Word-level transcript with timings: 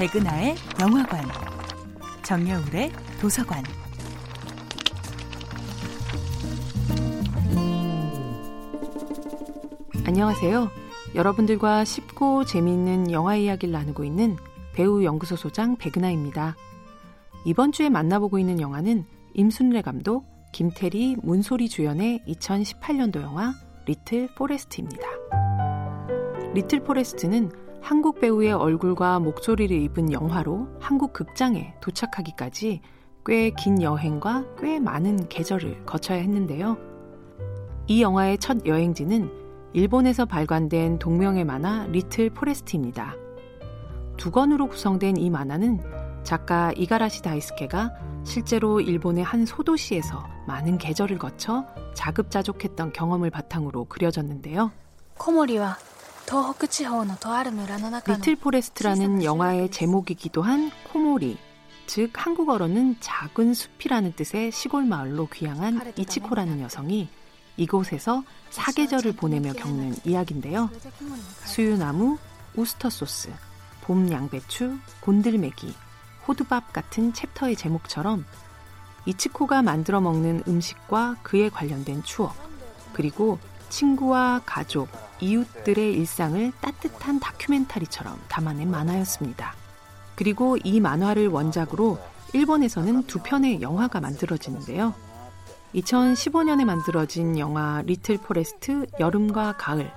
백은하의 0.00 0.54
영화관, 0.80 1.22
정여울의 2.22 2.90
도서관. 3.20 3.62
안녕하세요. 10.06 10.70
여러분들과 11.14 11.84
쉽고 11.84 12.46
재미있는 12.46 13.12
영화 13.12 13.36
이야기를 13.36 13.72
나누고 13.72 14.04
있는 14.04 14.38
배우 14.72 15.04
연구소 15.04 15.36
소장 15.36 15.76
백은하입니다. 15.76 16.56
이번 17.44 17.70
주에 17.70 17.90
만나보고 17.90 18.38
있는 18.38 18.58
영화는 18.58 19.04
임순례 19.34 19.82
감독, 19.82 20.24
김태리, 20.52 21.16
문소리 21.22 21.68
주연의 21.68 22.22
2018년도 22.26 23.20
영화 23.20 23.52
리틀 23.84 24.30
포레스트입니다. 24.34 25.02
리틀 26.54 26.82
포레스트는 26.84 27.69
한국 27.82 28.20
배우의 28.20 28.52
얼굴과 28.52 29.18
목소리를 29.20 29.76
입은 29.76 30.12
영화로 30.12 30.68
한국 30.80 31.12
극장에 31.12 31.74
도착하기까지 31.80 32.80
꽤 33.26 33.50
긴 33.56 33.82
여행과 33.82 34.44
꽤 34.58 34.80
많은 34.80 35.28
계절을 35.28 35.84
거쳐야 35.84 36.18
했는데요. 36.18 36.78
이 37.86 38.02
영화의 38.02 38.38
첫 38.38 38.64
여행지는 38.66 39.30
일본에서 39.72 40.24
발간된 40.24 40.98
동명의 40.98 41.44
만화 41.44 41.86
리틀 41.86 42.30
포레스트입니다. 42.30 43.14
두 44.16 44.30
권으로 44.30 44.68
구성된 44.68 45.16
이 45.16 45.30
만화는 45.30 45.80
작가 46.22 46.72
이가라시 46.76 47.22
다이스케가 47.22 47.92
실제로 48.24 48.80
일본의 48.80 49.24
한 49.24 49.46
소도시에서 49.46 50.22
많은 50.46 50.78
계절을 50.78 51.18
거쳐 51.18 51.66
자급자족했던 51.94 52.92
경험을 52.92 53.30
바탕으로 53.30 53.86
그려졌는데요. 53.86 54.70
코모리와 55.18 55.76
리틀 58.06 58.36
포레스트라는 58.36 59.24
영화의 59.24 59.68
제목이기도 59.72 60.42
한 60.42 60.70
코모리, 60.92 61.36
즉 61.86 62.10
한국어로는 62.14 62.98
작은 63.00 63.52
숲이라는 63.52 64.12
뜻의 64.14 64.52
시골 64.52 64.84
마을로 64.84 65.26
귀향한 65.32 65.92
이치코라는 65.96 66.60
여성이 66.60 67.08
이곳에서 67.56 68.22
사계절을 68.50 69.16
보내며 69.16 69.54
겪는 69.54 69.96
이야기인데요. 70.04 70.70
수유나무, 71.46 72.16
우스터 72.54 72.90
소스, 72.90 73.32
봄 73.80 74.08
양배추, 74.08 74.78
곤들메기, 75.00 75.74
호두밥 76.28 76.72
같은 76.72 77.12
챕터의 77.12 77.56
제목처럼 77.56 78.24
이치코가 79.04 79.62
만들어 79.62 80.00
먹는 80.00 80.44
음식과 80.46 81.16
그에 81.24 81.48
관련된 81.48 82.04
추억, 82.04 82.36
그리고 82.92 83.40
친구와 83.68 84.42
가족, 84.46 85.09
이웃들의 85.20 85.92
일상을 85.94 86.52
따뜻한 86.60 87.20
다큐멘터리처럼 87.20 88.18
담아낸 88.28 88.70
만화였습니다. 88.70 89.54
그리고 90.14 90.56
이 90.62 90.80
만화를 90.80 91.28
원작으로 91.28 91.98
일본에서는 92.32 93.04
두 93.04 93.20
편의 93.22 93.62
영화가 93.62 94.00
만들어지는데요. 94.00 94.94
2015년에 95.74 96.64
만들어진 96.64 97.38
영화 97.38 97.82
리틀 97.86 98.18
포레스트 98.18 98.86
여름과 98.98 99.56
가을, 99.56 99.90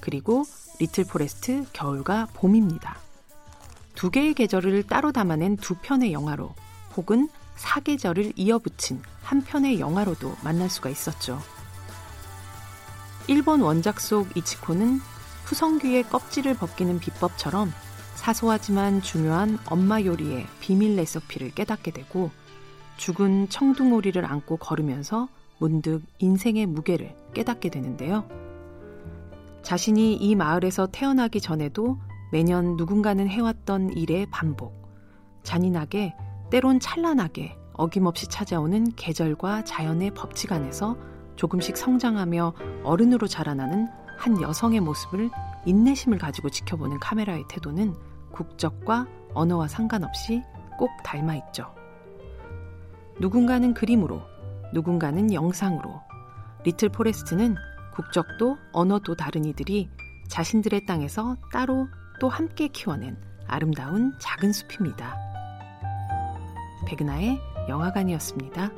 그리고 0.00 0.44
리틀 0.78 1.04
포레스트 1.04 1.64
겨울과 1.72 2.28
봄입니다. 2.34 2.96
두 3.94 4.10
개의 4.10 4.34
계절을 4.34 4.84
따로 4.84 5.10
담아낸 5.10 5.56
두 5.56 5.74
편의 5.74 6.12
영화로 6.12 6.54
혹은 6.96 7.28
사계절을 7.56 8.34
이어붙인 8.36 9.02
한 9.22 9.42
편의 9.42 9.80
영화로도 9.80 10.36
만날 10.44 10.68
수가 10.68 10.90
있었죠. 10.90 11.40
일본 13.28 13.60
원작 13.60 14.00
속 14.00 14.36
이치코는 14.36 15.00
푸성귀의 15.46 16.04
껍질을 16.04 16.54
벗기는 16.54 16.98
비법처럼 17.00 17.70
사소하지만 18.14 19.02
중요한 19.02 19.58
엄마 19.66 20.00
요리의 20.00 20.46
비밀 20.60 20.96
레시피를 20.96 21.50
깨닫게 21.50 21.90
되고 21.90 22.30
죽은 22.96 23.48
청둥오리를 23.48 24.24
안고 24.24 24.58
걸으면서 24.58 25.28
문득 25.58 26.02
인생의 26.18 26.66
무게를 26.66 27.16
깨닫게 27.34 27.68
되는데요. 27.68 28.28
자신이 29.62 30.14
이 30.14 30.34
마을에서 30.36 30.86
태어나기 30.86 31.40
전에도 31.40 31.98
매년 32.30 32.76
누군가는 32.76 33.26
해왔던 33.26 33.96
일의 33.96 34.26
반복. 34.30 34.86
잔인하게, 35.42 36.14
때론 36.50 36.78
찬란하게 36.78 37.56
어김없이 37.72 38.28
찾아오는 38.28 38.94
계절과 38.94 39.64
자연의 39.64 40.12
법칙 40.12 40.52
안에서 40.52 40.96
조금씩 41.36 41.76
성장하며 41.76 42.54
어른으로 42.82 43.26
자라나는 43.26 43.88
한 44.18 44.40
여성의 44.40 44.80
모습을 44.80 45.30
인내심을 45.66 46.18
가지고 46.18 46.48
지켜보는 46.48 46.98
카메라의 47.00 47.44
태도는 47.48 47.94
국적과 48.32 49.06
언어와 49.34 49.68
상관없이 49.68 50.42
꼭 50.78 50.90
닮아 51.04 51.34
있죠. 51.36 51.74
누군가는 53.20 53.72
그림으로, 53.74 54.22
누군가는 54.72 55.32
영상으로, 55.32 56.00
리틀 56.64 56.88
포레스트는 56.88 57.54
국적도 57.94 58.58
언어도 58.72 59.14
다른 59.14 59.44
이들이 59.44 59.88
자신들의 60.28 60.84
땅에서 60.86 61.36
따로 61.52 61.88
또 62.20 62.28
함께 62.28 62.68
키워낸 62.68 63.16
아름다운 63.46 64.12
작은 64.18 64.52
숲입니다. 64.52 65.16
백은하의 66.86 67.38
영화관이었습니다. 67.68 68.70